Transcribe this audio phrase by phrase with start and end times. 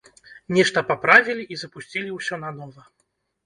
[0.57, 2.83] Нешта паправілі, і запусцілі ўсё нанова.